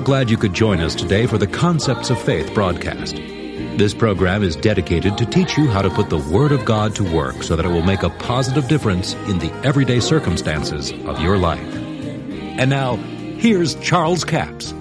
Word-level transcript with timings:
are 0.00 0.04
glad 0.04 0.30
you 0.30 0.36
could 0.38 0.54
join 0.54 0.80
us 0.80 0.94
today 0.94 1.26
for 1.26 1.36
the 1.36 1.46
Concepts 1.46 2.08
of 2.08 2.18
Faith 2.18 2.54
broadcast. 2.54 3.16
This 3.16 3.92
program 3.92 4.42
is 4.42 4.56
dedicated 4.56 5.18
to 5.18 5.26
teach 5.26 5.58
you 5.58 5.68
how 5.68 5.82
to 5.82 5.90
put 5.90 6.08
the 6.08 6.16
Word 6.32 6.52
of 6.52 6.64
God 6.64 6.94
to 6.94 7.04
work 7.04 7.42
so 7.42 7.54
that 7.54 7.66
it 7.66 7.68
will 7.68 7.82
make 7.82 8.02
a 8.02 8.08
positive 8.08 8.66
difference 8.66 9.12
in 9.28 9.38
the 9.38 9.52
everyday 9.62 10.00
circumstances 10.00 10.90
of 11.04 11.20
your 11.20 11.36
life. 11.36 11.74
And 11.74 12.70
now, 12.70 12.96
here's 12.96 13.74
Charles 13.74 14.24
Capps. 14.24 14.72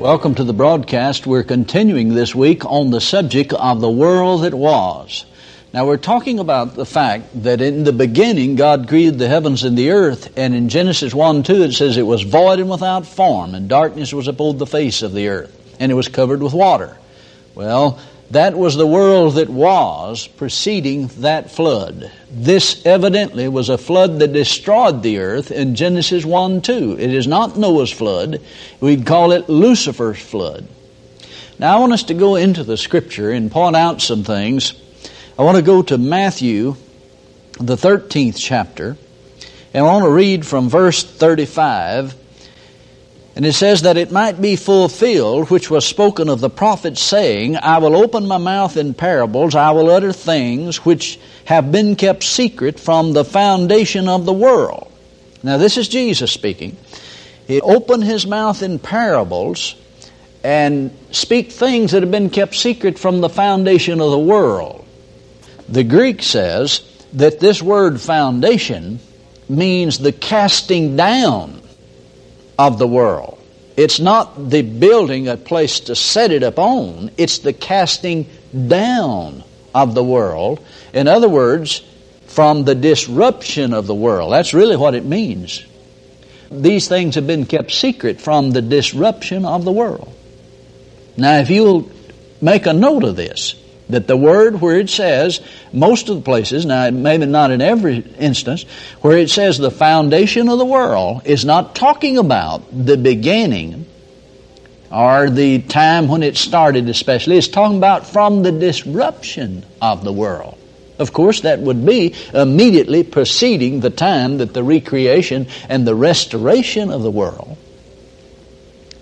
Welcome 0.00 0.34
to 0.34 0.44
the 0.44 0.54
broadcast. 0.54 1.28
We're 1.28 1.44
continuing 1.44 2.14
this 2.14 2.34
week 2.34 2.64
on 2.64 2.90
the 2.90 3.00
subject 3.00 3.52
of 3.52 3.80
the 3.80 3.90
world 3.90 4.42
that 4.42 4.54
was. 4.54 5.26
Now 5.72 5.86
we're 5.86 5.96
talking 5.96 6.38
about 6.38 6.74
the 6.74 6.84
fact 6.84 7.44
that 7.44 7.62
in 7.62 7.84
the 7.84 7.94
beginning 7.94 8.56
God 8.56 8.88
created 8.88 9.18
the 9.18 9.28
heavens 9.28 9.64
and 9.64 9.76
the 9.76 9.92
earth, 9.92 10.30
and 10.36 10.54
in 10.54 10.68
Genesis 10.68 11.14
1 11.14 11.44
2 11.44 11.62
it 11.62 11.72
says 11.72 11.96
it 11.96 12.02
was 12.02 12.20
void 12.22 12.60
and 12.60 12.68
without 12.68 13.06
form, 13.06 13.54
and 13.54 13.70
darkness 13.70 14.12
was 14.12 14.28
upon 14.28 14.58
the 14.58 14.66
face 14.66 15.00
of 15.00 15.14
the 15.14 15.28
earth, 15.28 15.76
and 15.80 15.90
it 15.90 15.94
was 15.94 16.08
covered 16.08 16.42
with 16.42 16.52
water. 16.52 16.98
Well, 17.54 17.98
that 18.32 18.54
was 18.54 18.76
the 18.76 18.86
world 18.86 19.36
that 19.36 19.48
was 19.48 20.26
preceding 20.26 21.06
that 21.20 21.50
flood. 21.50 22.12
This 22.30 22.84
evidently 22.84 23.48
was 23.48 23.70
a 23.70 23.78
flood 23.78 24.18
that 24.18 24.34
destroyed 24.34 25.02
the 25.02 25.20
earth 25.20 25.50
in 25.50 25.74
Genesis 25.74 26.26
1 26.26 26.60
2. 26.60 26.98
It 26.98 27.14
is 27.14 27.26
not 27.26 27.56
Noah's 27.56 27.90
flood. 27.90 28.42
We'd 28.80 29.06
call 29.06 29.32
it 29.32 29.48
Lucifer's 29.48 30.20
flood. 30.20 30.68
Now 31.58 31.76
I 31.76 31.80
want 31.80 31.94
us 31.94 32.02
to 32.04 32.14
go 32.14 32.36
into 32.36 32.62
the 32.62 32.76
scripture 32.76 33.30
and 33.30 33.50
point 33.50 33.76
out 33.76 34.02
some 34.02 34.22
things 34.22 34.81
I 35.38 35.44
want 35.44 35.56
to 35.56 35.62
go 35.62 35.80
to 35.80 35.96
Matthew, 35.96 36.76
the 37.58 37.76
13th 37.76 38.36
chapter, 38.38 38.98
and 39.72 39.86
I 39.86 39.88
want 39.88 40.04
to 40.04 40.10
read 40.10 40.46
from 40.46 40.68
verse 40.68 41.02
35. 41.02 42.14
And 43.34 43.46
it 43.46 43.54
says 43.54 43.82
that 43.82 43.96
it 43.96 44.12
might 44.12 44.42
be 44.42 44.56
fulfilled, 44.56 45.48
which 45.48 45.70
was 45.70 45.86
spoken 45.86 46.28
of 46.28 46.40
the 46.40 46.50
prophet, 46.50 46.98
saying, 46.98 47.56
I 47.56 47.78
will 47.78 47.96
open 47.96 48.26
my 48.26 48.36
mouth 48.36 48.76
in 48.76 48.92
parables, 48.92 49.54
I 49.54 49.70
will 49.70 49.90
utter 49.90 50.12
things 50.12 50.84
which 50.84 51.18
have 51.46 51.72
been 51.72 51.96
kept 51.96 52.24
secret 52.24 52.78
from 52.78 53.14
the 53.14 53.24
foundation 53.24 54.10
of 54.10 54.26
the 54.26 54.34
world. 54.34 54.92
Now, 55.42 55.56
this 55.56 55.78
is 55.78 55.88
Jesus 55.88 56.30
speaking. 56.30 56.76
He 57.46 57.62
opened 57.62 58.04
his 58.04 58.26
mouth 58.26 58.62
in 58.62 58.78
parables 58.78 59.76
and 60.44 60.94
speak 61.10 61.52
things 61.52 61.92
that 61.92 62.02
have 62.02 62.10
been 62.10 62.28
kept 62.28 62.54
secret 62.54 62.98
from 62.98 63.22
the 63.22 63.30
foundation 63.30 64.02
of 64.02 64.10
the 64.10 64.18
world. 64.18 64.81
The 65.68 65.84
Greek 65.84 66.22
says 66.22 66.82
that 67.14 67.40
this 67.40 67.62
word 67.62 68.00
foundation 68.00 69.00
means 69.48 69.98
the 69.98 70.12
casting 70.12 70.96
down 70.96 71.60
of 72.58 72.78
the 72.78 72.86
world. 72.86 73.38
It's 73.76 74.00
not 74.00 74.50
the 74.50 74.62
building 74.62 75.28
a 75.28 75.36
place 75.36 75.80
to 75.80 75.96
set 75.96 76.30
it 76.30 76.42
upon, 76.42 77.10
it's 77.16 77.38
the 77.38 77.52
casting 77.52 78.28
down 78.68 79.44
of 79.74 79.94
the 79.94 80.04
world. 80.04 80.64
In 80.92 81.08
other 81.08 81.28
words, 81.28 81.82
from 82.26 82.64
the 82.64 82.74
disruption 82.74 83.74
of 83.74 83.86
the 83.86 83.94
world. 83.94 84.32
That's 84.32 84.54
really 84.54 84.76
what 84.76 84.94
it 84.94 85.04
means. 85.04 85.64
These 86.50 86.88
things 86.88 87.14
have 87.14 87.26
been 87.26 87.46
kept 87.46 87.70
secret 87.70 88.20
from 88.20 88.50
the 88.50 88.62
disruption 88.62 89.44
of 89.44 89.64
the 89.64 89.72
world. 89.72 90.12
Now, 91.16 91.38
if 91.38 91.50
you'll 91.50 91.90
make 92.40 92.66
a 92.66 92.72
note 92.72 93.04
of 93.04 93.16
this, 93.16 93.54
that 93.92 94.06
the 94.06 94.16
word 94.16 94.60
where 94.60 94.78
it 94.78 94.90
says, 94.90 95.40
most 95.72 96.08
of 96.08 96.16
the 96.16 96.22
places, 96.22 96.66
now 96.66 96.90
maybe 96.90 97.26
not 97.26 97.50
in 97.50 97.60
every 97.60 97.98
instance, 98.18 98.64
where 99.00 99.16
it 99.16 99.30
says 99.30 99.58
the 99.58 99.70
foundation 99.70 100.48
of 100.48 100.58
the 100.58 100.66
world 100.66 101.22
is 101.24 101.44
not 101.44 101.74
talking 101.74 102.18
about 102.18 102.62
the 102.72 102.96
beginning 102.96 103.86
or 104.90 105.30
the 105.30 105.60
time 105.60 106.08
when 106.08 106.22
it 106.22 106.36
started 106.36 106.88
especially. 106.88 107.38
It's 107.38 107.48
talking 107.48 107.78
about 107.78 108.06
from 108.06 108.42
the 108.42 108.52
disruption 108.52 109.64
of 109.80 110.04
the 110.04 110.12
world. 110.12 110.58
Of 110.98 111.12
course, 111.12 111.40
that 111.40 111.58
would 111.60 111.84
be 111.86 112.14
immediately 112.34 113.02
preceding 113.02 113.80
the 113.80 113.90
time 113.90 114.38
that 114.38 114.52
the 114.52 114.62
recreation 114.62 115.48
and 115.68 115.86
the 115.86 115.94
restoration 115.94 116.90
of 116.90 117.02
the 117.02 117.10
world. 117.10 117.56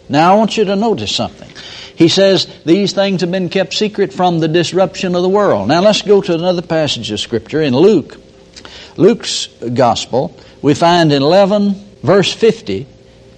Now 0.09 0.35
I 0.35 0.37
want 0.37 0.57
you 0.57 0.65
to 0.65 0.77
notice 0.77 1.15
something. 1.15 1.51
He 2.01 2.09
says 2.09 2.47
these 2.65 2.95
things 2.95 3.21
have 3.21 3.31
been 3.31 3.51
kept 3.51 3.75
secret 3.75 4.11
from 4.11 4.39
the 4.39 4.49
disruption 4.49 5.15
of 5.15 5.21
the 5.21 5.29
world. 5.29 5.69
Now 5.69 5.83
let's 5.83 6.01
go 6.01 6.23
to 6.23 6.33
another 6.33 6.63
passage 6.63 7.11
of 7.11 7.21
Scripture 7.21 7.61
in 7.61 7.77
Luke. 7.77 8.17
Luke's 8.97 9.49
Gospel, 9.75 10.35
we 10.63 10.73
find 10.73 11.13
in 11.13 11.21
11, 11.21 11.75
verse 12.03 12.33
50, 12.33 12.87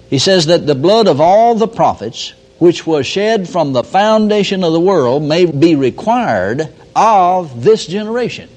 he 0.09 0.17
says 0.17 0.45
that 0.45 0.65
the 0.65 0.75
blood 0.75 1.09
of 1.09 1.19
all 1.19 1.55
the 1.55 1.67
prophets 1.67 2.31
which 2.57 2.87
was 2.87 3.05
shed 3.05 3.49
from 3.49 3.73
the 3.73 3.83
foundation 3.83 4.63
of 4.63 4.71
the 4.71 4.79
world 4.79 5.23
may 5.23 5.45
be 5.45 5.75
required 5.75 6.73
of 6.95 7.65
this 7.65 7.85
generation. 7.85 8.47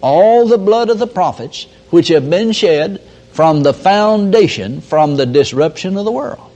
All 0.00 0.46
the 0.46 0.58
blood 0.58 0.90
of 0.90 1.00
the 1.00 1.08
prophets 1.08 1.66
which 1.90 2.06
have 2.06 2.30
been 2.30 2.52
shed 2.52 3.02
from 3.32 3.64
the 3.64 3.74
foundation, 3.74 4.80
from 4.80 5.16
the 5.16 5.26
disruption 5.26 5.96
of 5.96 6.04
the 6.04 6.12
world. 6.12 6.51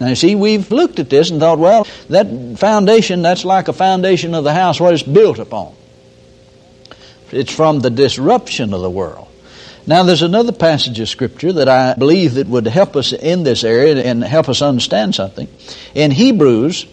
Now, 0.00 0.08
you 0.08 0.14
see, 0.14 0.34
we've 0.34 0.70
looked 0.70 1.00
at 1.00 1.10
this 1.10 1.30
and 1.30 1.40
thought, 1.40 1.58
well, 1.58 1.86
that 2.08 2.58
foundation, 2.58 3.22
that's 3.22 3.44
like 3.44 3.68
a 3.68 3.72
foundation 3.72 4.34
of 4.34 4.44
the 4.44 4.54
house, 4.54 4.78
what 4.78 4.94
it's 4.94 5.02
built 5.02 5.38
upon. 5.38 5.74
It's 7.32 7.52
from 7.52 7.80
the 7.80 7.90
disruption 7.90 8.72
of 8.72 8.80
the 8.80 8.90
world. 8.90 9.26
Now, 9.86 10.02
there's 10.02 10.22
another 10.22 10.52
passage 10.52 11.00
of 11.00 11.08
Scripture 11.08 11.52
that 11.54 11.68
I 11.68 11.94
believe 11.94 12.34
that 12.34 12.46
would 12.46 12.66
help 12.66 12.94
us 12.94 13.12
in 13.12 13.42
this 13.42 13.64
area 13.64 14.04
and 14.04 14.22
help 14.22 14.48
us 14.48 14.62
understand 14.62 15.14
something. 15.14 15.48
In 15.94 16.10
Hebrews, 16.10 16.86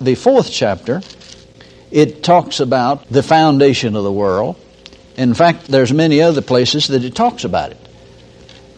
the 0.00 0.14
fourth 0.14 0.50
chapter, 0.50 1.00
it 1.90 2.22
talks 2.22 2.60
about 2.60 3.08
the 3.08 3.22
foundation 3.22 3.96
of 3.96 4.04
the 4.04 4.12
world. 4.12 4.56
In 5.16 5.34
fact, 5.34 5.66
there's 5.66 5.92
many 5.92 6.20
other 6.20 6.42
places 6.42 6.88
that 6.88 7.02
it 7.02 7.14
talks 7.14 7.44
about 7.44 7.72
it. 7.72 7.78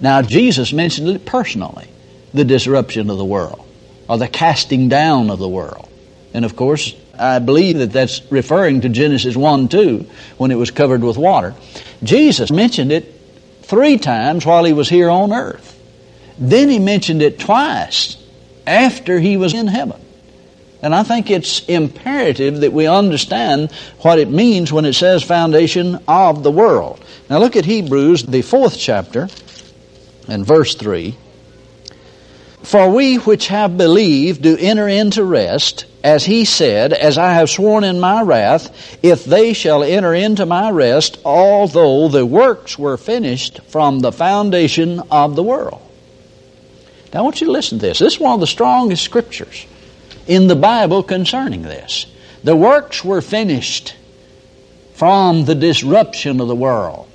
Now, 0.01 0.23
Jesus 0.23 0.73
mentioned 0.73 1.09
it 1.09 1.27
personally 1.27 1.89
the 2.35 2.45
disruption 2.45 3.09
of 3.09 3.17
the 3.17 3.25
world 3.25 3.65
or 4.09 4.19
the 4.19 4.29
casting 4.29 4.89
down 4.89 5.31
of 5.31 5.39
the 5.39 5.49
world. 5.49 5.89
And 6.35 6.45
of 6.45 6.57
course, 6.57 6.95
I 7.19 7.39
believe 7.39 7.79
that 7.79 7.93
that's 7.93 8.21
referring 8.31 8.83
to 8.83 8.89
Genesis 8.89 9.37
1 9.37 9.69
2 9.69 10.07
when 10.37 10.51
it 10.51 10.57
was 10.57 10.71
covered 10.71 11.03
with 11.03 11.17
water. 11.17 11.55
Jesus 12.03 12.51
mentioned 12.51 12.93
it 12.93 13.15
three 13.63 13.97
times 13.99 14.45
while 14.45 14.65
he 14.65 14.73
was 14.73 14.89
here 14.89 15.09
on 15.09 15.33
earth. 15.33 15.71
Then 16.39 16.69
he 16.69 16.81
mentioned 16.81 17.23
it 17.23 17.39
twice 17.39 18.17
after 18.67 19.21
he 19.21 19.37
was 19.37 19.55
in 19.55 19.69
heaven. 19.69 20.01
And 20.83 20.95
I 20.95 21.03
think 21.03 21.31
it's 21.31 21.65
imperative 21.67 22.61
that 22.61 22.73
we 22.73 22.87
understand 22.87 23.73
what 24.01 24.19
it 24.19 24.29
means 24.29 24.71
when 24.73 24.85
it 24.85 24.93
says 24.93 25.23
foundation 25.23 25.99
of 26.07 26.43
the 26.43 26.51
world. 26.51 27.03
Now 27.31 27.39
look 27.39 27.57
at 27.57 27.65
Hebrews, 27.65 28.25
the 28.25 28.43
fourth 28.43 28.77
chapter, 28.77 29.29
and 30.29 30.45
verse 30.45 30.75
3. 30.75 31.17
For 32.65 32.89
we 32.89 33.17
which 33.17 33.49
have 33.49 33.77
believed 33.77 34.43
do 34.43 34.57
enter 34.59 34.89
into 34.89 35.23
rest, 35.23 35.85
as 36.03 36.25
he 36.25 36.47
said, 36.47 36.95
As 36.95 37.19
I 37.19 37.35
have 37.35 37.51
sworn 37.51 37.85
in 37.85 38.01
my 38.01 38.23
wrath, 38.23 38.99
if 39.03 39.25
they 39.25 39.53
shall 39.53 39.83
enter 39.83 40.15
into 40.15 40.47
my 40.47 40.71
rest, 40.71 41.19
although 41.27 42.09
the 42.09 42.25
works 42.25 42.79
were 42.79 42.97
finished 42.97 43.61
from 43.69 44.01
the 44.01 44.13
foundation 44.13 45.03
of 45.11 45.37
the 45.37 45.43
world. 45.43 45.83
Now 47.13 47.21
I 47.21 47.23
want 47.23 47.43
you 47.43 47.49
to 47.49 47.53
listen 47.53 47.79
to 47.79 47.87
this. 47.87 47.99
This 47.99 48.15
is 48.15 48.21
one 48.21 48.35
of 48.35 48.41
the 48.41 48.47
strongest 48.47 49.05
scriptures 49.05 49.67
in 50.27 50.47
the 50.47 50.57
Bible 50.57 51.03
concerning 51.03 51.63
this. 51.63 52.07
The 52.45 52.57
works 52.57 53.05
were 53.05 53.21
finished 53.21 53.95
from 54.95 55.45
the 55.45 55.55
disruption 55.55 56.41
of 56.41 56.49
the 56.49 56.57
world. 56.57 57.09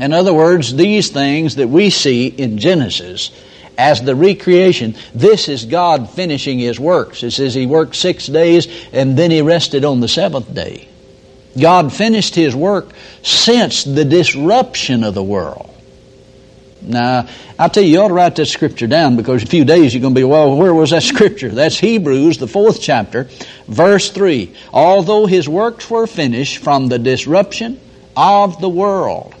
In 0.00 0.12
other 0.12 0.34
words, 0.34 0.74
these 0.74 1.10
things 1.10 1.56
that 1.56 1.68
we 1.68 1.90
see 1.90 2.26
in 2.26 2.58
Genesis 2.58 3.30
as 3.78 4.02
the 4.02 4.16
recreation. 4.16 4.96
This 5.14 5.48
is 5.48 5.64
God 5.64 6.10
finishing 6.10 6.58
His 6.58 6.78
works. 6.78 7.22
It 7.22 7.30
says 7.30 7.54
He 7.54 7.64
worked 7.64 7.94
six 7.94 8.26
days 8.26 8.66
and 8.92 9.16
then 9.16 9.30
He 9.30 9.40
rested 9.40 9.84
on 9.84 10.00
the 10.00 10.08
seventh 10.08 10.52
day. 10.52 10.88
God 11.58 11.92
finished 11.92 12.34
His 12.34 12.54
work 12.54 12.90
since 13.22 13.84
the 13.84 14.04
disruption 14.04 15.04
of 15.04 15.14
the 15.14 15.22
world. 15.22 15.74
Now, 16.82 17.28
I'll 17.58 17.70
tell 17.70 17.82
you, 17.82 17.90
you 17.90 18.00
ought 18.00 18.08
to 18.08 18.14
write 18.14 18.36
that 18.36 18.46
scripture 18.46 18.86
down 18.86 19.16
because 19.16 19.42
in 19.42 19.48
a 19.48 19.50
few 19.50 19.64
days 19.64 19.92
you're 19.92 20.00
going 20.00 20.14
to 20.14 20.20
be, 20.20 20.24
well, 20.24 20.56
where 20.56 20.72
was 20.74 20.90
that 20.90 21.02
scripture? 21.02 21.48
That's 21.48 21.78
Hebrews, 21.78 22.38
the 22.38 22.46
fourth 22.46 22.80
chapter, 22.80 23.24
verse 23.66 24.10
3. 24.10 24.54
Although 24.72 25.26
his 25.26 25.48
works 25.48 25.90
were 25.90 26.06
finished 26.06 26.58
from 26.58 26.88
the 26.88 26.98
disruption 26.98 27.80
of 28.16 28.60
the 28.60 28.68
world. 28.68 29.34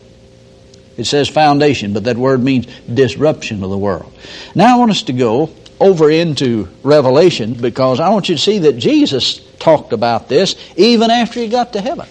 It 0.98 1.06
says 1.06 1.28
foundation, 1.28 1.94
but 1.94 2.04
that 2.04 2.18
word 2.18 2.42
means 2.42 2.66
disruption 2.92 3.64
of 3.64 3.70
the 3.70 3.78
world. 3.78 4.12
Now 4.54 4.74
I 4.74 4.78
want 4.78 4.90
us 4.90 5.04
to 5.04 5.14
go 5.14 5.50
over 5.80 6.10
into 6.10 6.68
Revelation 6.82 7.54
because 7.54 8.00
I 8.00 8.10
want 8.10 8.28
you 8.28 8.34
to 8.34 8.40
see 8.40 8.58
that 8.58 8.74
Jesus 8.74 9.38
talked 9.58 9.92
about 9.92 10.28
this 10.28 10.56
even 10.76 11.10
after 11.10 11.40
he 11.40 11.48
got 11.48 11.72
to 11.74 11.80
heaven. 11.80 12.08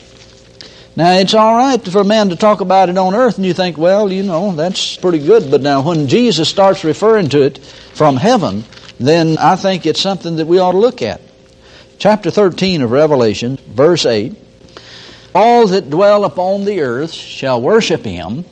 Now, 0.96 1.12
it's 1.12 1.36
all 1.36 1.56
right 1.56 1.80
for 1.86 2.00
a 2.00 2.04
man 2.04 2.30
to 2.30 2.36
talk 2.36 2.60
about 2.60 2.90
it 2.90 2.98
on 2.98 3.14
earth, 3.14 3.38
and 3.38 3.46
you 3.46 3.54
think, 3.54 3.78
well, 3.78 4.12
you 4.12 4.24
know, 4.24 4.54
that's 4.54 4.98
pretty 4.98 5.20
good. 5.20 5.52
But 5.52 5.62
now, 5.62 5.82
when 5.82 6.08
Jesus 6.08 6.50
starts 6.50 6.84
referring 6.84 7.30
to 7.30 7.44
it 7.44 7.60
from 7.60 8.18
heaven, 8.18 8.64
then 9.00 9.38
I 9.38 9.58
think 9.58 9.86
it's 9.86 10.02
something 10.02 10.38
that 10.38 10.48
we 10.48 10.58
ought 10.58 10.72
to 10.72 10.80
look 10.80 11.04
at. 11.04 11.22
Chapter 12.00 12.32
13 12.32 12.82
of 12.82 12.90
Revelation, 12.90 13.58
verse 13.68 14.08
8 14.08 14.36
All 15.36 15.68
that 15.68 15.92
dwell 15.92 16.26
upon 16.26 16.66
the 16.66 16.82
earth 16.82 17.14
shall 17.14 17.62
worship 17.62 18.04
him, 18.04 18.46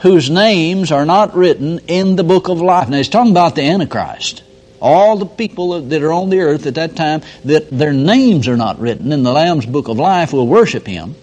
whose 0.00 0.30
names 0.30 0.92
are 0.92 1.04
not 1.04 1.34
written 1.34 1.80
in 1.88 2.16
the 2.16 2.24
book 2.24 2.48
of 2.48 2.60
life. 2.60 2.88
Now, 2.88 2.98
he's 2.98 3.08
talking 3.08 3.32
about 3.32 3.54
the 3.54 3.62
Antichrist. 3.62 4.42
All 4.80 5.16
the 5.16 5.26
people 5.26 5.80
that 5.80 6.02
are 6.02 6.12
on 6.12 6.30
the 6.30 6.40
earth 6.40 6.66
at 6.66 6.76
that 6.76 6.94
time, 6.94 7.22
that 7.44 7.70
their 7.70 7.92
names 7.92 8.46
are 8.46 8.56
not 8.56 8.78
written 8.78 9.10
in 9.10 9.24
the 9.24 9.32
Lamb's 9.32 9.66
book 9.66 9.88
of 9.88 9.98
life, 9.98 10.32
will 10.32 10.46
worship 10.46 10.86
him 10.86 11.16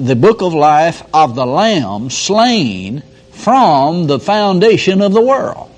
the 0.00 0.16
book 0.16 0.40
of 0.40 0.54
life 0.54 1.02
of 1.12 1.34
the 1.34 1.46
Lamb 1.46 2.08
slain 2.08 3.02
from 3.32 4.06
the 4.06 4.18
foundation 4.18 5.02
of 5.02 5.12
the 5.12 5.20
world. 5.20 5.70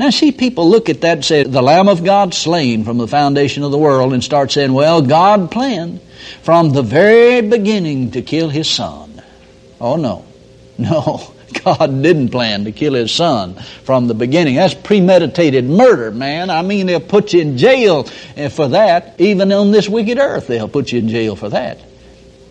Now, 0.00 0.10
see, 0.10 0.32
people 0.32 0.68
look 0.68 0.88
at 0.88 1.02
that 1.02 1.18
and 1.18 1.24
say, 1.24 1.44
the 1.44 1.62
Lamb 1.62 1.88
of 1.88 2.02
God 2.02 2.34
slain 2.34 2.84
from 2.84 2.98
the 2.98 3.06
foundation 3.06 3.62
of 3.62 3.70
the 3.70 3.78
world, 3.78 4.12
and 4.12 4.24
start 4.24 4.50
saying, 4.50 4.72
well, 4.72 5.00
God 5.00 5.52
planned 5.52 6.00
from 6.42 6.70
the 6.70 6.82
very 6.82 7.40
beginning 7.40 8.10
to 8.12 8.22
kill 8.22 8.48
his 8.48 8.68
son. 8.68 9.22
Oh, 9.80 9.94
no. 9.94 10.24
No. 10.78 11.34
God 11.62 12.02
didn't 12.02 12.30
plan 12.30 12.64
to 12.64 12.72
kill 12.72 12.94
his 12.94 13.12
son 13.12 13.54
from 13.84 14.08
the 14.08 14.14
beginning. 14.14 14.56
That's 14.56 14.74
premeditated 14.74 15.64
murder, 15.64 16.10
man. 16.10 16.50
I 16.50 16.62
mean, 16.62 16.86
they'll 16.86 16.98
put 16.98 17.32
you 17.32 17.42
in 17.42 17.56
jail 17.56 18.04
for 18.50 18.68
that. 18.68 19.14
Even 19.18 19.52
on 19.52 19.70
this 19.70 19.88
wicked 19.88 20.18
earth, 20.18 20.48
they'll 20.48 20.68
put 20.68 20.90
you 20.90 20.98
in 20.98 21.08
jail 21.08 21.36
for 21.36 21.48
that. 21.50 21.78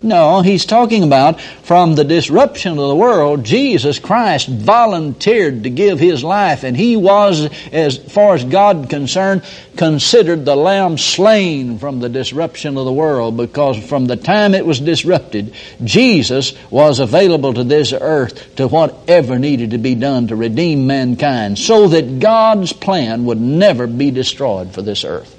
No, 0.04 0.42
he's 0.42 0.66
talking 0.66 1.02
about 1.02 1.40
from 1.40 1.94
the 1.94 2.04
disruption 2.04 2.72
of 2.72 2.88
the 2.88 2.94
world, 2.94 3.42
Jesus 3.42 3.98
Christ 3.98 4.46
volunteered 4.48 5.62
to 5.62 5.70
give 5.70 5.98
his 5.98 6.22
life, 6.22 6.62
and 6.62 6.76
he 6.76 6.94
was, 6.94 7.48
as 7.72 7.96
far 7.96 8.34
as 8.34 8.44
God 8.44 8.90
concerned, 8.90 9.42
considered 9.78 10.44
the 10.44 10.56
lamb 10.56 10.98
slain 10.98 11.78
from 11.78 12.00
the 12.00 12.10
disruption 12.10 12.76
of 12.76 12.84
the 12.84 12.92
world, 12.92 13.38
because 13.38 13.82
from 13.82 14.04
the 14.04 14.16
time 14.16 14.54
it 14.54 14.66
was 14.66 14.78
disrupted, 14.78 15.54
Jesus 15.82 16.52
was 16.70 17.00
available 17.00 17.54
to 17.54 17.64
this 17.64 17.94
earth 17.94 18.56
to 18.56 18.68
whatever 18.68 19.38
needed 19.38 19.70
to 19.70 19.78
be 19.78 19.94
done 19.94 20.26
to 20.26 20.36
redeem 20.36 20.86
mankind, 20.86 21.58
so 21.58 21.88
that 21.88 22.20
God's 22.20 22.74
plan 22.74 23.24
would 23.24 23.40
never 23.40 23.86
be 23.86 24.10
destroyed 24.10 24.74
for 24.74 24.82
this 24.82 25.02
earth. 25.02 25.34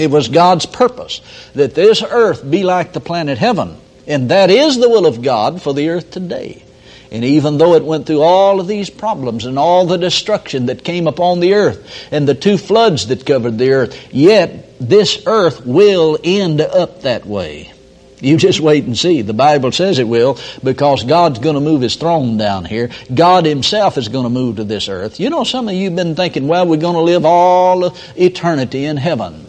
It 0.00 0.10
was 0.10 0.28
God's 0.28 0.64
purpose 0.64 1.20
that 1.54 1.74
this 1.74 2.02
earth 2.02 2.50
be 2.50 2.62
like 2.64 2.94
the 2.94 3.00
planet 3.00 3.36
heaven 3.36 3.76
and 4.06 4.30
that 4.30 4.50
is 4.50 4.78
the 4.78 4.88
will 4.88 5.06
of 5.06 5.22
God 5.22 5.62
for 5.62 5.74
the 5.74 5.88
earth 5.88 6.10
today. 6.10 6.62
And 7.10 7.24
even 7.24 7.58
though 7.58 7.74
it 7.74 7.84
went 7.84 8.06
through 8.06 8.22
all 8.22 8.60
of 8.60 8.66
these 8.66 8.90
problems 8.90 9.46
and 9.46 9.58
all 9.58 9.86
the 9.86 9.96
destruction 9.96 10.66
that 10.66 10.84
came 10.84 11.06
upon 11.06 11.40
the 11.40 11.54
earth 11.54 12.08
and 12.10 12.28
the 12.28 12.34
two 12.34 12.58
floods 12.58 13.06
that 13.08 13.24
covered 13.24 13.58
the 13.58 13.72
earth, 13.72 14.12
yet 14.12 14.78
this 14.80 15.22
earth 15.26 15.64
will 15.64 16.18
end 16.24 16.60
up 16.60 17.02
that 17.02 17.24
way. 17.24 17.72
You 18.20 18.38
just 18.38 18.60
wait 18.60 18.84
and 18.84 18.96
see. 18.96 19.22
The 19.22 19.34
Bible 19.34 19.72
says 19.72 19.98
it 19.98 20.08
will 20.08 20.38
because 20.64 21.04
God's 21.04 21.38
going 21.38 21.54
to 21.54 21.60
move 21.60 21.82
His 21.82 21.96
throne 21.96 22.38
down 22.38 22.64
here. 22.64 22.90
God 23.12 23.44
Himself 23.44 23.98
is 23.98 24.08
going 24.08 24.24
to 24.24 24.30
move 24.30 24.56
to 24.56 24.64
this 24.64 24.88
earth. 24.88 25.20
You 25.20 25.30
know, 25.30 25.44
some 25.44 25.68
of 25.68 25.74
you 25.74 25.84
have 25.84 25.96
been 25.96 26.16
thinking, 26.16 26.48
well, 26.48 26.66
we're 26.66 26.80
going 26.80 26.94
to 26.94 27.02
live 27.02 27.24
all 27.24 27.94
eternity 28.16 28.84
in 28.86 28.96
heaven. 28.96 29.46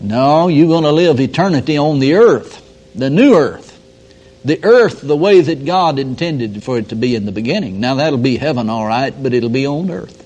No, 0.00 0.48
you're 0.48 0.68
going 0.68 0.84
to 0.84 0.92
live 0.92 1.18
eternity 1.18 1.76
on 1.76 1.98
the 1.98 2.14
earth 2.14 2.63
the 2.94 3.10
new 3.10 3.34
earth. 3.34 3.72
The 4.44 4.62
earth 4.62 5.00
the 5.00 5.16
way 5.16 5.40
that 5.40 5.64
God 5.64 5.98
intended 5.98 6.62
for 6.62 6.78
it 6.78 6.90
to 6.90 6.96
be 6.96 7.14
in 7.14 7.24
the 7.24 7.32
beginning. 7.32 7.80
Now 7.80 7.94
that'll 7.94 8.18
be 8.18 8.36
heaven 8.36 8.68
all 8.68 8.86
right, 8.86 9.10
but 9.22 9.32
it'll 9.32 9.48
be 9.48 9.66
on 9.66 9.90
earth. 9.90 10.20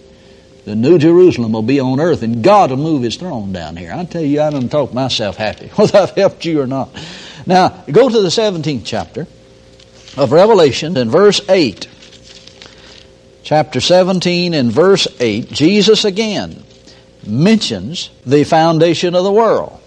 The 0.64 0.74
new 0.74 0.98
Jerusalem 0.98 1.52
will 1.52 1.62
be 1.62 1.80
on 1.80 2.00
earth 2.00 2.22
and 2.22 2.42
God 2.42 2.70
will 2.70 2.78
move 2.78 3.02
his 3.02 3.16
throne 3.16 3.52
down 3.52 3.76
here. 3.76 3.92
I 3.92 4.04
tell 4.04 4.22
you, 4.22 4.42
I 4.42 4.50
don't 4.50 4.68
talk 4.68 4.92
myself 4.92 5.36
happy, 5.36 5.68
whether 5.76 5.98
I've 5.98 6.10
helped 6.10 6.44
you 6.44 6.60
or 6.60 6.66
not. 6.66 6.90
Now, 7.46 7.84
go 7.90 8.08
to 8.08 8.20
the 8.20 8.28
17th 8.28 8.82
chapter 8.84 9.26
of 10.16 10.32
Revelation 10.32 10.96
in 10.96 11.08
verse 11.08 11.40
8. 11.48 11.88
Chapter 13.44 13.80
17 13.80 14.52
and 14.52 14.70
verse 14.70 15.08
8, 15.18 15.48
Jesus 15.48 16.04
again 16.04 16.62
mentions 17.26 18.10
the 18.26 18.44
foundation 18.44 19.14
of 19.14 19.24
the 19.24 19.32
world. 19.32 19.80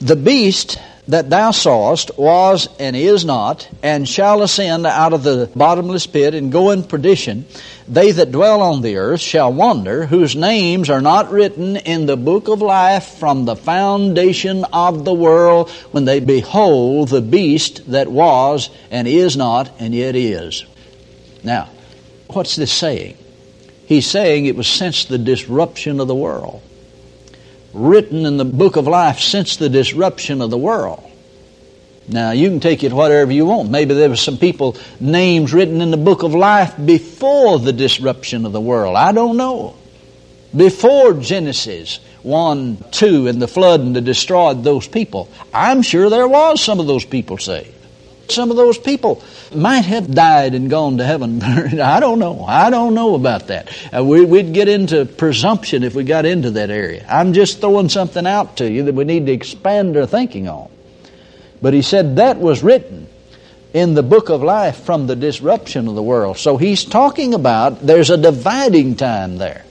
The 0.00 0.16
beast 0.16 0.78
that 1.08 1.30
thou 1.30 1.50
sawest 1.50 2.10
was 2.18 2.68
and 2.78 2.94
is 2.94 3.24
not, 3.24 3.66
and 3.82 4.06
shall 4.06 4.42
ascend 4.42 4.86
out 4.86 5.14
of 5.14 5.22
the 5.22 5.50
bottomless 5.56 6.06
pit 6.06 6.34
and 6.34 6.52
go 6.52 6.70
in 6.70 6.82
perdition. 6.82 7.46
They 7.88 8.12
that 8.12 8.30
dwell 8.30 8.60
on 8.60 8.82
the 8.82 8.98
earth 8.98 9.22
shall 9.22 9.50
wonder, 9.50 10.04
whose 10.04 10.36
names 10.36 10.90
are 10.90 11.00
not 11.00 11.30
written 11.30 11.76
in 11.76 12.04
the 12.04 12.18
book 12.18 12.48
of 12.48 12.60
life 12.60 13.16
from 13.18 13.46
the 13.46 13.56
foundation 13.56 14.66
of 14.70 15.06
the 15.06 15.14
world, 15.14 15.70
when 15.92 16.04
they 16.04 16.20
behold 16.20 17.08
the 17.08 17.22
beast 17.22 17.90
that 17.90 18.08
was 18.08 18.68
and 18.90 19.08
is 19.08 19.34
not 19.34 19.70
and 19.78 19.94
yet 19.94 20.14
is. 20.14 20.66
Now, 21.42 21.70
what's 22.26 22.56
this 22.56 22.72
saying? 22.72 23.16
He's 23.86 24.06
saying 24.06 24.44
it 24.44 24.56
was 24.56 24.68
since 24.68 25.06
the 25.06 25.16
disruption 25.16 26.00
of 26.00 26.08
the 26.08 26.14
world 26.14 26.62
written 27.72 28.26
in 28.26 28.36
the 28.36 28.44
book 28.44 28.76
of 28.76 28.86
life 28.86 29.20
since 29.20 29.56
the 29.56 29.68
disruption 29.68 30.40
of 30.40 30.50
the 30.50 30.58
world. 30.58 31.04
Now, 32.08 32.30
you 32.30 32.48
can 32.48 32.60
take 32.60 32.84
it 32.84 32.92
whatever 32.92 33.30
you 33.30 33.44
want. 33.44 33.70
Maybe 33.70 33.94
there 33.94 34.08
were 34.08 34.16
some 34.16 34.38
people, 34.38 34.76
names 34.98 35.52
written 35.52 35.82
in 35.82 35.90
the 35.90 35.98
book 35.98 36.22
of 36.22 36.34
life 36.34 36.74
before 36.82 37.58
the 37.58 37.72
disruption 37.72 38.46
of 38.46 38.52
the 38.52 38.60
world. 38.60 38.96
I 38.96 39.12
don't 39.12 39.36
know. 39.36 39.76
Before 40.56 41.12
Genesis 41.12 42.00
1, 42.22 42.84
2, 42.90 43.28
and 43.28 43.42
the 43.42 43.48
flood 43.48 43.80
and 43.80 43.94
the 43.94 44.00
destroyed 44.00 44.64
those 44.64 44.88
people. 44.88 45.28
I'm 45.52 45.82
sure 45.82 46.08
there 46.08 46.26
was 46.26 46.62
some 46.62 46.80
of 46.80 46.86
those 46.86 47.04
people 47.04 47.36
saved. 47.36 47.74
Some 48.30 48.50
of 48.50 48.56
those 48.56 48.76
people 48.76 49.22
might 49.54 49.86
have 49.86 50.12
died 50.12 50.54
and 50.54 50.68
gone 50.68 50.98
to 50.98 51.04
heaven. 51.04 51.42
I 51.42 51.98
don't 51.98 52.18
know. 52.18 52.44
I 52.44 52.68
don't 52.68 52.94
know 52.94 53.14
about 53.14 53.46
that. 53.48 53.68
Uh, 53.94 54.04
we, 54.04 54.24
would 54.24 54.52
get 54.52 54.68
into 54.68 55.06
presumption 55.06 55.82
if 55.82 55.94
we 55.94 56.04
got 56.04 56.26
into 56.26 56.52
that 56.52 56.70
area. 56.70 57.06
I'm 57.08 57.32
just 57.32 57.60
throwing 57.60 57.88
something 57.88 58.26
out 58.26 58.58
to 58.58 58.70
you 58.70 58.84
that 58.84 58.94
we 58.94 59.04
need 59.04 59.26
to 59.26 59.32
expand 59.32 59.96
our 59.96 60.06
thinking 60.06 60.48
on. 60.48 60.70
But 61.62 61.72
he 61.72 61.82
said 61.82 62.16
that 62.16 62.38
was 62.38 62.62
written 62.62 63.08
in 63.72 63.94
the 63.94 64.02
book 64.02 64.28
of 64.28 64.42
life 64.42 64.84
from 64.84 65.06
the 65.06 65.16
disruption 65.16 65.88
of 65.88 65.94
the 65.94 66.02
world. 66.02 66.38
So 66.38 66.56
he's 66.56 66.84
talking 66.84 67.34
about 67.34 67.84
there's 67.84 68.10
a 68.10 68.16
dividing 68.16 68.96
time 68.96 69.38
there. 69.38 69.64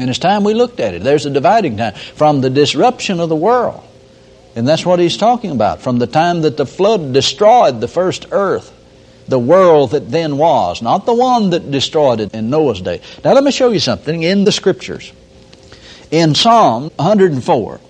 And 0.00 0.10
it's 0.10 0.18
time 0.18 0.44
we 0.44 0.54
looked 0.54 0.80
at 0.80 0.94
it. 0.94 1.02
There's 1.02 1.26
a 1.26 1.30
dividing 1.30 1.76
time 1.76 1.94
from 1.94 2.40
the 2.40 2.50
disruption 2.50 3.20
of 3.20 3.28
the 3.28 3.36
world 3.36 3.87
and 4.58 4.66
that's 4.66 4.84
what 4.84 4.98
he's 4.98 5.16
talking 5.16 5.52
about. 5.52 5.82
From 5.82 6.00
the 6.00 6.08
time 6.08 6.42
that 6.42 6.56
the 6.56 6.66
flood 6.66 7.12
destroyed 7.12 7.80
the 7.80 7.86
first 7.86 8.26
earth, 8.32 8.74
the 9.28 9.38
world 9.38 9.92
that 9.92 10.10
then 10.10 10.36
was, 10.36 10.82
not 10.82 11.06
the 11.06 11.14
one 11.14 11.50
that 11.50 11.70
destroyed 11.70 12.18
it 12.18 12.34
in 12.34 12.50
Noah's 12.50 12.80
day. 12.80 13.00
Now 13.22 13.34
let 13.34 13.44
me 13.44 13.52
show 13.52 13.70
you 13.70 13.78
something 13.78 14.24
in 14.24 14.42
the 14.42 14.50
scriptures. 14.50 15.12
In 16.10 16.34
Psalm 16.34 16.90
104, 16.96 17.80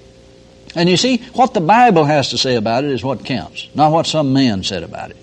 and 0.75 0.91
you 0.91 0.99
see, 0.99 1.19
what 1.33 1.55
the 1.55 1.63
Bible 1.63 2.05
has 2.05 2.29
to 2.31 2.39
say 2.39 2.57
about 2.57 2.85
it 2.85 2.91
is 2.91 3.03
what 3.03 3.25
counts, 3.25 3.67
not 3.75 3.91
what 3.91 4.07
some 4.07 4.35
man 4.35 4.63
said 4.63 4.83
about 4.83 5.11
it, 5.11 5.17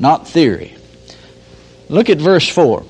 not 0.00 0.26
theory. 0.26 0.74
Look 1.88 2.10
at 2.10 2.18
verse 2.18 2.48
4. 2.48 2.84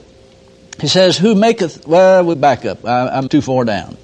He 0.81 0.89
says, 0.89 1.19
Who 1.19 1.35
maketh, 1.35 1.87
well, 1.87 2.25
we 2.25 2.37
back 2.37 2.65
up. 2.65 2.87
I, 2.87 3.09
I'm 3.09 3.29
too 3.29 3.43
far 3.43 3.67
down. 3.67 3.99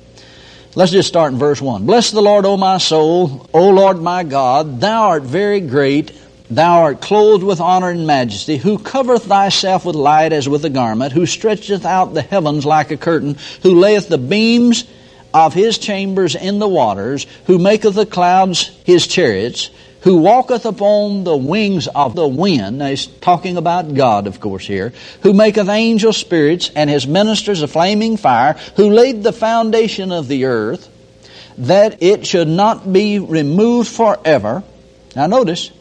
Let's 0.76 0.92
just 0.92 1.08
start 1.08 1.32
in 1.32 1.38
verse 1.38 1.58
1. 1.58 1.86
Bless 1.86 2.10
the 2.10 2.20
Lord, 2.20 2.44
O 2.44 2.58
my 2.58 2.76
soul, 2.76 3.48
O 3.54 3.70
Lord 3.70 4.02
my 4.02 4.24
God, 4.24 4.78
thou 4.78 5.04
art 5.04 5.22
very 5.22 5.58
great, 5.58 6.12
thou 6.50 6.82
art 6.82 7.00
clothed 7.00 7.42
with 7.42 7.62
honor 7.62 7.88
and 7.88 8.06
majesty, 8.06 8.58
who 8.58 8.78
covereth 8.78 9.24
thyself 9.24 9.86
with 9.86 9.96
light 9.96 10.34
as 10.34 10.50
with 10.50 10.66
a 10.66 10.68
garment, 10.68 11.14
who 11.14 11.24
stretcheth 11.24 11.86
out 11.86 12.12
the 12.12 12.20
heavens 12.20 12.66
like 12.66 12.90
a 12.90 12.98
curtain, 12.98 13.38
who 13.62 13.74
layeth 13.74 14.10
the 14.10 14.18
beams 14.18 14.84
of 15.32 15.54
his 15.54 15.78
chambers 15.78 16.34
in 16.34 16.58
the 16.58 16.68
waters, 16.68 17.26
who 17.46 17.58
maketh 17.58 17.94
the 17.94 18.04
clouds 18.04 18.70
his 18.84 19.06
chariots, 19.06 19.70
who 20.06 20.18
walketh 20.18 20.64
upon 20.64 21.24
the 21.24 21.36
wings 21.36 21.88
of 21.88 22.14
the 22.14 22.28
wind. 22.28 22.78
Now 22.78 22.86
he's 22.86 23.08
talking 23.08 23.56
about 23.56 23.92
God, 23.92 24.28
of 24.28 24.38
course, 24.38 24.64
here. 24.64 24.92
Who 25.24 25.32
maketh 25.32 25.68
angel 25.68 26.12
spirits 26.12 26.70
and 26.76 26.88
his 26.88 27.08
ministers 27.08 27.60
a 27.60 27.66
flaming 27.66 28.16
fire, 28.16 28.52
who 28.76 28.90
laid 28.90 29.24
the 29.24 29.32
foundation 29.32 30.12
of 30.12 30.28
the 30.28 30.44
earth, 30.44 30.88
that 31.58 32.04
it 32.04 32.24
should 32.24 32.46
not 32.46 32.92
be 32.92 33.18
removed 33.18 33.88
forever. 33.88 34.62
Now 35.16 35.26
notice, 35.26 35.72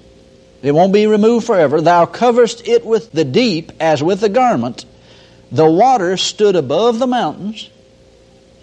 it 0.64 0.72
won't 0.72 0.92
be 0.92 1.06
removed 1.06 1.46
forever. 1.46 1.80
Thou 1.80 2.08
coverest 2.08 2.68
it 2.68 2.84
with 2.84 3.12
the 3.12 3.26
deep 3.26 3.74
as 3.80 4.02
with 4.02 4.24
a 4.24 4.30
garment. 4.30 4.86
The 5.52 5.70
waters 5.70 6.24
stood 6.24 6.56
above 6.56 6.98
the 6.98 7.06
mountains. 7.06 7.70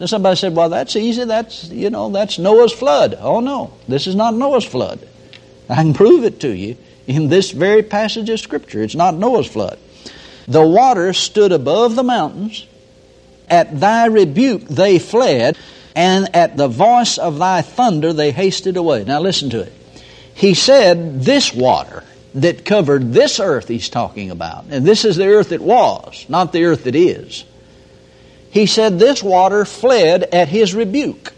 And 0.01 0.11
somebody 0.11 0.35
said, 0.35 0.57
well, 0.57 0.71
that's 0.71 0.97
easy. 0.97 1.25
That's, 1.25 1.69
you 1.69 1.91
know, 1.91 2.11
that's 2.11 2.41
Noah's 2.41 2.73
flood. 2.73 3.17
Oh, 3.17 3.39
no. 3.39 3.75
This 3.87 4.09
is 4.09 4.17
not 4.17 4.35
Noah's 4.35 4.65
flood. 4.65 5.07
I 5.69 5.77
can 5.77 5.95
prove 5.95 6.25
it 6.25 6.41
to 6.41 6.55
you 6.55 6.77
in 7.07 7.29
this 7.29 7.51
very 7.51 7.83
passage 7.83 8.29
of 8.29 8.41
Scripture. 8.41 8.83
It's 8.83 8.95
not 8.95 9.15
Noah's 9.15 9.47
flood. 9.47 9.79
The 10.49 10.67
water 10.67 11.13
stood 11.13 11.53
above 11.53 11.95
the 11.95 12.03
mountains. 12.03 12.67
At 13.49 13.81
thy 13.81 14.07
rebuke 14.07 14.63
they 14.63 14.99
fled, 14.99 15.59
and 15.95 16.35
at 16.35 16.57
the 16.57 16.69
voice 16.69 17.19
of 17.19 17.39
thy 17.39 17.63
thunder 17.63 18.13
they 18.13 18.33
hasted 18.33 18.77
away. 18.77 19.05
Now 19.05 19.21
listen 19.21 19.51
to 19.51 19.61
it. 19.61 19.73
He 20.35 20.55
said, 20.55 21.23
This 21.23 21.53
water 21.53 22.05
that 22.35 22.65
covered 22.65 23.13
this 23.13 23.39
earth 23.41 23.69
he's 23.69 23.89
talking 23.89 24.31
about, 24.31 24.65
and 24.71 24.87
this 24.87 25.05
is 25.05 25.17
the 25.17 25.27
earth 25.27 25.51
that 25.51 25.61
was, 25.61 26.25
not 26.29 26.53
the 26.53 26.65
earth 26.65 26.85
that 26.85 26.97
is. 26.97 27.45
He 28.51 28.67
said, 28.67 28.99
This 28.99 29.23
water 29.23 29.65
fled 29.65 30.25
at 30.25 30.49
his 30.49 30.75
rebuke. 30.75 31.32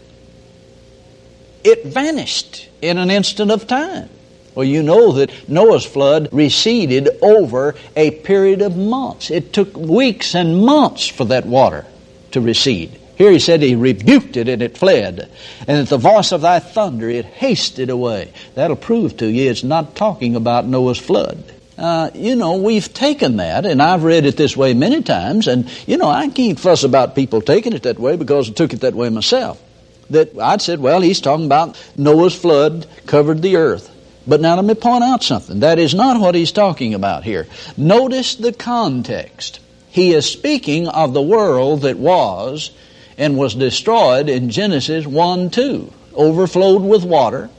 It 1.65 1.83
vanished 1.83 2.69
in 2.83 2.99
an 2.99 3.09
instant 3.09 3.49
of 3.49 3.65
time. 3.65 4.07
Well, 4.53 4.65
you 4.65 4.83
know 4.83 5.13
that 5.13 5.49
Noah's 5.49 5.83
flood 5.83 6.29
receded 6.31 7.09
over 7.23 7.73
a 7.95 8.11
period 8.11 8.61
of 8.61 8.77
months. 8.77 9.31
It 9.31 9.51
took 9.51 9.75
weeks 9.75 10.35
and 10.35 10.63
months 10.63 11.07
for 11.07 11.25
that 11.25 11.47
water 11.47 11.87
to 12.31 12.39
recede. 12.39 12.99
Here 13.15 13.31
he 13.31 13.39
said 13.39 13.63
he 13.63 13.73
rebuked 13.73 14.37
it 14.37 14.47
and 14.47 14.61
it 14.61 14.77
fled. 14.77 15.31
And 15.67 15.77
at 15.79 15.87
the 15.87 15.97
voice 15.97 16.31
of 16.31 16.41
thy 16.41 16.59
thunder 16.59 17.09
it 17.09 17.25
hasted 17.25 17.89
away. 17.89 18.31
That'll 18.53 18.75
prove 18.75 19.17
to 19.17 19.27
you 19.27 19.49
it's 19.49 19.63
not 19.63 19.95
talking 19.95 20.35
about 20.35 20.67
Noah's 20.67 20.99
flood. 20.99 21.43
Uh, 21.79 22.11
you 22.13 22.35
know, 22.35 22.57
we've 22.57 22.93
taken 22.93 23.37
that, 23.37 23.65
and 23.65 23.81
I've 23.81 24.03
read 24.03 24.25
it 24.25 24.37
this 24.37 24.55
way 24.55 24.73
many 24.75 25.01
times, 25.01 25.47
and, 25.47 25.69
you 25.87 25.97
know, 25.97 26.07
I 26.07 26.29
can't 26.29 26.59
fuss 26.59 26.83
about 26.83 27.15
people 27.15 27.41
taking 27.41 27.73
it 27.73 27.83
that 27.83 27.99
way 27.99 28.15
because 28.15 28.49
I 28.49 28.53
took 28.53 28.73
it 28.73 28.81
that 28.81 28.93
way 28.93 29.09
myself. 29.09 29.61
That 30.09 30.37
I'd 30.39 30.61
said, 30.61 30.79
well, 30.79 31.01
he's 31.01 31.21
talking 31.21 31.45
about 31.45 31.77
Noah's 31.97 32.35
flood 32.35 32.85
covered 33.05 33.41
the 33.41 33.55
earth. 33.55 33.91
But 34.27 34.41
now 34.41 34.55
let 34.55 34.65
me 34.65 34.73
point 34.73 35.03
out 35.03 35.23
something. 35.23 35.59
That 35.59 35.77
is 35.77 35.93
not 35.93 36.19
what 36.19 36.35
he's 36.35 36.51
talking 36.51 36.93
about 36.93 37.23
here. 37.23 37.47
Notice 37.77 38.35
the 38.35 38.53
context. 38.53 39.59
He 39.89 40.13
is 40.13 40.29
speaking 40.29 40.87
of 40.87 41.13
the 41.13 41.21
world 41.21 41.83
that 41.83 41.97
was 41.97 42.71
and 43.17 43.37
was 43.37 43.55
destroyed 43.55 44.27
in 44.27 44.49
Genesis 44.49 45.05
1 45.05 45.51
2, 45.51 45.93
overflowed 46.15 46.81
with 46.81 47.05
water, 47.05 47.49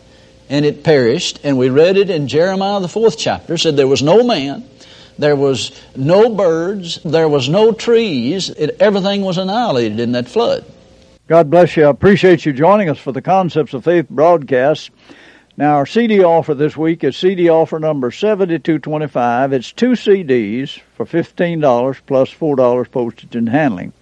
and 0.51 0.65
it 0.65 0.85
perished. 0.85 1.41
And 1.45 1.57
we 1.57 1.71
read 1.71 1.97
it 1.97 2.11
in 2.11 2.29
Jeremiah, 2.29 2.81
the 2.81 2.89
fourth 2.89 3.17
chapter, 3.17 3.57
said 3.57 3.77
there 3.77 3.87
was 3.87 4.03
no 4.03 4.23
man, 4.23 4.69
there 5.19 5.37
was 5.37 5.73
no 5.95 6.29
birds, 6.29 7.01
there 7.05 7.29
was 7.29 7.49
no 7.49 7.73
trees, 7.73 8.51
it, 8.51 8.77
everything 8.81 9.23
was 9.23 9.39
annihilated 9.39 10.01
in 10.01 10.13
that 10.13 10.29
flood. 10.29 10.65
God 11.29 11.51
bless 11.51 11.77
you. 11.77 11.87
I 11.87 11.91
appreciate 11.91 12.47
you 12.47 12.53
joining 12.53 12.89
us 12.89 13.01
for 13.01 13.11
the 13.11 13.21
Concepts 13.21 13.75
of 13.75 13.83
Faith 13.83 14.09
broadcast. 14.09 14.93
Now, 15.57 15.75
our 15.75 15.85
CD 15.85 16.23
offer 16.23 16.55
this 16.55 16.77
week 16.77 17.03
is 17.03 17.17
CD 17.17 17.49
offer 17.49 17.81
number 17.81 18.13
7225. 18.13 19.53
It's 19.53 19.73
two 19.73 19.93
CDs 19.93 20.79
for 20.95 21.05
$15 21.05 22.01
plus 22.07 22.33
$4 22.33 22.91
postage 22.93 23.35
and 23.35 23.49
handling, 23.49 23.93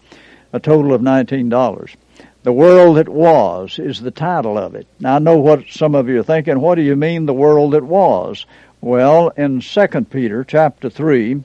a 0.52 0.60
total 0.60 0.92
of 0.92 1.00
$19. 1.00 1.96
The 2.42 2.52
World 2.52 2.98
That 2.98 3.08
Was 3.08 3.78
is 3.78 4.02
the 4.02 4.10
title 4.10 4.58
of 4.58 4.74
it. 4.74 4.86
Now, 5.00 5.16
I 5.16 5.18
know 5.18 5.38
what 5.38 5.70
some 5.70 5.94
of 5.94 6.10
you 6.10 6.20
are 6.20 6.24
thinking. 6.24 6.60
What 6.60 6.74
do 6.74 6.82
you 6.82 6.94
mean, 6.94 7.24
the 7.24 7.32
world 7.32 7.72
that 7.72 7.84
was? 7.84 8.44
Well, 8.82 9.30
in 9.30 9.60
2 9.60 9.86
Peter 10.10 10.44
chapter 10.44 10.90
3, 10.90 11.42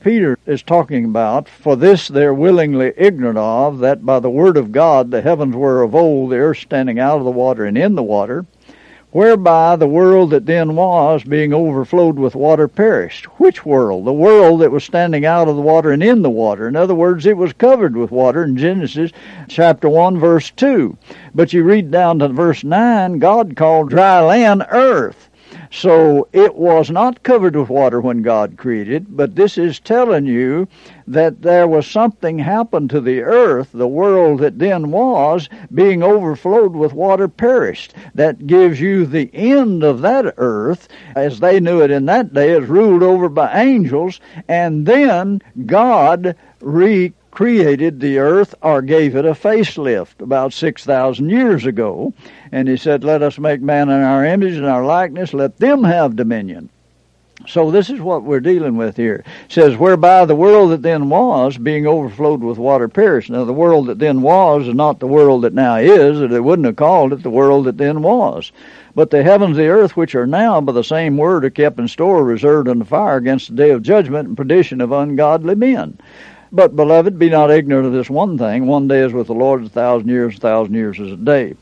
Peter 0.00 0.38
is 0.46 0.62
talking 0.62 1.04
about, 1.04 1.48
For 1.48 1.74
this 1.74 2.06
they're 2.06 2.32
willingly 2.32 2.92
ignorant 2.96 3.36
of, 3.36 3.80
that 3.80 4.06
by 4.06 4.20
the 4.20 4.30
word 4.30 4.56
of 4.56 4.70
God 4.70 5.10
the 5.10 5.22
heavens 5.22 5.56
were 5.56 5.82
of 5.82 5.92
old, 5.92 6.30
the 6.30 6.36
earth 6.36 6.58
standing 6.58 7.00
out 7.00 7.18
of 7.18 7.24
the 7.24 7.32
water 7.32 7.64
and 7.64 7.76
in 7.76 7.96
the 7.96 8.02
water, 8.02 8.46
whereby 9.10 9.74
the 9.74 9.88
world 9.88 10.30
that 10.30 10.46
then 10.46 10.76
was, 10.76 11.24
being 11.24 11.52
overflowed 11.52 12.16
with 12.16 12.36
water, 12.36 12.68
perished. 12.68 13.24
Which 13.40 13.66
world? 13.66 14.04
The 14.04 14.12
world 14.12 14.60
that 14.60 14.70
was 14.70 14.84
standing 14.84 15.26
out 15.26 15.48
of 15.48 15.56
the 15.56 15.62
water 15.62 15.90
and 15.90 16.02
in 16.02 16.22
the 16.22 16.30
water. 16.30 16.68
In 16.68 16.76
other 16.76 16.94
words, 16.94 17.26
it 17.26 17.36
was 17.36 17.52
covered 17.52 17.96
with 17.96 18.12
water 18.12 18.44
in 18.44 18.56
Genesis 18.56 19.10
chapter 19.48 19.88
1, 19.88 20.20
verse 20.20 20.52
2. 20.52 20.96
But 21.34 21.52
you 21.52 21.64
read 21.64 21.90
down 21.90 22.20
to 22.20 22.28
verse 22.28 22.62
9, 22.62 23.18
God 23.18 23.56
called 23.56 23.90
dry 23.90 24.20
land 24.20 24.64
earth. 24.70 25.28
So 25.70 26.28
it 26.32 26.54
was 26.54 26.90
not 26.90 27.22
covered 27.22 27.54
with 27.54 27.68
water 27.68 28.00
when 28.00 28.22
God 28.22 28.56
created, 28.56 29.16
but 29.16 29.36
this 29.36 29.58
is 29.58 29.78
telling 29.78 30.24
you 30.24 30.66
that 31.06 31.42
there 31.42 31.68
was 31.68 31.86
something 31.86 32.38
happened 32.38 32.90
to 32.90 33.00
the 33.00 33.22
earth, 33.22 33.68
the 33.72 33.88
world 33.88 34.40
that 34.40 34.58
then 34.58 34.90
was, 34.90 35.48
being 35.72 36.02
overflowed 36.02 36.74
with 36.74 36.94
water 36.94 37.28
perished. 37.28 37.94
That 38.14 38.46
gives 38.46 38.80
you 38.80 39.04
the 39.04 39.30
end 39.34 39.84
of 39.84 40.00
that 40.00 40.34
earth, 40.38 40.88
as 41.14 41.40
they 41.40 41.60
knew 41.60 41.82
it 41.82 41.90
in 41.90 42.06
that 42.06 42.32
day, 42.32 42.52
is 42.52 42.68
ruled 42.68 43.02
over 43.02 43.28
by 43.28 43.60
angels, 43.60 44.20
and 44.48 44.86
then 44.86 45.42
God 45.66 46.34
re 46.60 47.12
created 47.30 48.00
the 48.00 48.18
earth 48.18 48.54
or 48.62 48.82
gave 48.82 49.14
it 49.14 49.24
a 49.24 49.32
facelift 49.32 50.20
about 50.20 50.52
6,000 50.52 51.28
years 51.28 51.66
ago. 51.66 52.12
And 52.52 52.68
he 52.68 52.76
said, 52.76 53.04
Let 53.04 53.22
us 53.22 53.38
make 53.38 53.60
man 53.60 53.88
in 53.88 54.02
our 54.02 54.24
image 54.24 54.54
and 54.54 54.66
our 54.66 54.84
likeness, 54.84 55.34
let 55.34 55.58
them 55.58 55.84
have 55.84 56.16
dominion. 56.16 56.68
So 57.46 57.70
this 57.70 57.88
is 57.88 58.00
what 58.00 58.24
we're 58.24 58.40
dealing 58.40 58.76
with 58.76 58.96
here. 58.96 59.24
It 59.46 59.52
says, 59.52 59.76
whereby 59.76 60.24
the 60.24 60.34
world 60.34 60.72
that 60.72 60.82
then 60.82 61.08
was, 61.08 61.56
being 61.56 61.86
overflowed 61.86 62.42
with 62.42 62.58
water, 62.58 62.88
perished. 62.88 63.30
Now 63.30 63.44
the 63.44 63.52
world 63.52 63.86
that 63.86 64.00
then 64.00 64.22
was 64.22 64.66
is 64.66 64.74
not 64.74 64.98
the 64.98 65.06
world 65.06 65.42
that 65.42 65.54
now 65.54 65.76
is, 65.76 66.20
or 66.20 66.26
they 66.26 66.40
wouldn't 66.40 66.66
have 66.66 66.76
called 66.76 67.12
it 67.12 67.22
the 67.22 67.30
world 67.30 67.66
that 67.66 67.78
then 67.78 68.02
was. 68.02 68.50
But 68.94 69.10
the 69.10 69.22
heavens 69.22 69.56
the 69.56 69.68
earth, 69.68 69.96
which 69.96 70.16
are 70.16 70.26
now 70.26 70.60
by 70.60 70.72
the 70.72 70.82
same 70.82 71.16
word, 71.16 71.44
are 71.44 71.50
kept 71.50 71.78
in 71.78 71.86
store, 71.86 72.24
reserved 72.24 72.68
in 72.68 72.80
the 72.80 72.84
fire 72.84 73.16
against 73.16 73.48
the 73.48 73.56
day 73.56 73.70
of 73.70 73.82
judgment 73.82 74.28
and 74.28 74.36
perdition 74.36 74.80
of 74.80 74.90
ungodly 74.90 75.54
men. 75.54 75.96
But, 76.50 76.74
beloved, 76.76 77.18
be 77.18 77.28
not 77.30 77.50
ignorant 77.50 77.86
of 77.86 77.92
this 77.92 78.10
one 78.10 78.38
thing. 78.38 78.66
One 78.66 78.88
day 78.88 79.00
is 79.00 79.12
with 79.12 79.26
the 79.26 79.34
Lord 79.34 79.64
a 79.64 79.68
thousand 79.68 80.08
years, 80.08 80.36
a 80.36 80.40
thousand 80.40 80.74
years 80.74 80.98
is 80.98 81.12
a 81.12 81.16
day. 81.16 81.54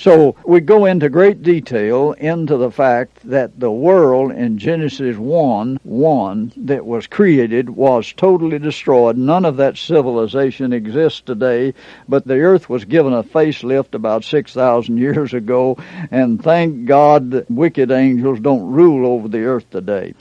So 0.00 0.34
we 0.46 0.60
go 0.60 0.86
into 0.86 1.10
great 1.10 1.42
detail 1.42 2.12
into 2.12 2.56
the 2.56 2.70
fact 2.70 3.18
that 3.28 3.60
the 3.60 3.70
world 3.70 4.32
in 4.32 4.56
Genesis 4.56 5.18
1 5.18 5.80
1 5.82 6.52
that 6.56 6.86
was 6.86 7.06
created 7.06 7.68
was 7.68 8.14
totally 8.14 8.58
destroyed. 8.58 9.18
None 9.18 9.44
of 9.44 9.58
that 9.58 9.76
civilization 9.76 10.72
exists 10.72 11.20
today, 11.20 11.74
but 12.08 12.26
the 12.26 12.40
earth 12.40 12.70
was 12.70 12.86
given 12.86 13.12
a 13.12 13.22
facelift 13.22 13.92
about 13.92 14.24
6,000 14.24 14.96
years 14.96 15.34
ago, 15.34 15.76
and 16.10 16.42
thank 16.42 16.86
God 16.86 17.44
wicked 17.50 17.90
angels 17.90 18.40
don't 18.40 18.72
rule 18.72 19.06
over 19.06 19.28
the 19.28 19.44
earth 19.44 19.68
today. 19.68 20.14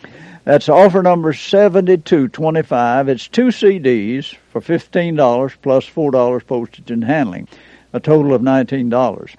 That's 0.49 0.67
offer 0.67 1.03
number 1.03 1.31
7225. 1.31 3.07
It's 3.07 3.27
two 3.27 3.49
CDs 3.49 4.33
for 4.51 4.59
$15 4.59 5.53
plus 5.61 5.87
$4 5.87 6.47
postage 6.47 6.89
and 6.89 7.03
handling, 7.03 7.47
a 7.93 7.99
total 7.99 8.33
of 8.33 8.41
$19. 8.41 9.35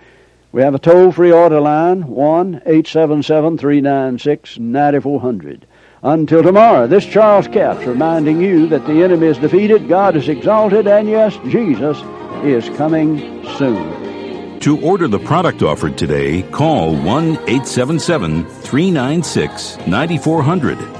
We 0.52 0.62
have 0.62 0.76
a 0.76 0.79
toll 0.79 1.11
free 1.11 1.33
order 1.33 1.59
line, 1.61 2.07
1 2.07 2.62
877 2.64 3.59
396 3.59 4.59
9400. 4.61 5.67
Until 6.05 6.45
tomorrow, 6.45 6.87
this 6.87 7.07
Charles 7.07 7.49
Capps 7.49 7.85
reminding 7.85 8.40
you 8.40 8.69
that 8.69 8.87
the 8.87 9.02
enemy 9.02 9.26
is 9.26 9.38
defeated, 9.38 9.88
God 9.88 10.14
is 10.14 10.29
exalted, 10.29 10.87
and 10.87 11.09
yes, 11.09 11.37
Jesus 11.49 11.99
is 12.45 12.69
coming 12.76 13.19
soon. 13.57 14.61
To 14.61 14.81
order 14.81 15.09
the 15.09 15.19
product 15.19 15.64
offered 15.64 15.99
today, 15.99 16.43
call 16.52 16.95
1 16.95 17.31
877 17.49 18.45
396 18.45 19.76
9400 19.88 21.00